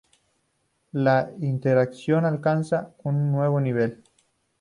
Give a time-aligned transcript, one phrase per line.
[0.93, 4.01] La interacción alcanza un nuevo nivel.